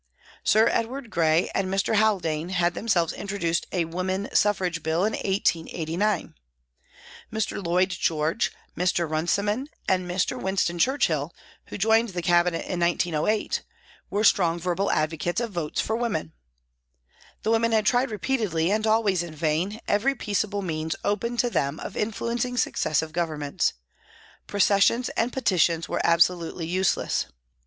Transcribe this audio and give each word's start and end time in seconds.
Sir 0.43 0.67
Edward 0.67 1.11
Grey 1.11 1.51
and 1.53 1.67
Mr. 1.71 1.95
Haldane 1.97 2.49
had 2.49 2.73
themselves 2.73 3.13
introduced 3.13 3.67
a 3.71 3.85
Woman 3.85 4.29
Suffrage 4.33 4.81
Bill 4.81 5.05
in 5.05 5.13
1889. 5.13 6.33
Mr. 7.31 7.63
Lloyd 7.63 7.89
George, 7.91 8.51
Mr. 8.75 9.07
Runciman 9.07 9.67
and 9.87 10.09
Mr. 10.09 10.41
Winston 10.41 10.79
Churchill, 10.79 11.35
who 11.67 11.77
joined 11.77 12.09
the 12.09 12.23
Cabinet 12.23 12.65
in 12.65 12.79
1908, 12.79 13.61
were 14.09 14.23
strong 14.23 14.57
verbal 14.59 14.89
advocates 14.89 15.39
of 15.39 15.51
votes 15.51 15.79
for 15.79 15.95
women. 15.95 16.33
The 17.43 17.51
women 17.51 17.71
had 17.71 17.85
tried 17.85 18.09
repeatedly, 18.09 18.71
and 18.71 18.87
always 18.87 19.21
in 19.21 19.35
vain, 19.35 19.79
every 19.87 20.15
peaceable 20.15 20.63
means 20.63 20.95
open 21.03 21.37
to 21.37 21.49
them 21.51 21.79
of 21.79 21.95
influencing 21.95 22.57
successive 22.57 23.11
Governments. 23.13 23.73
Pro 24.47 24.59
cessions 24.61 25.09
and 25.15 25.31
petitions 25.31 25.87
were 25.87 26.01
absolutely 26.03 26.65
useless. 26.65 27.27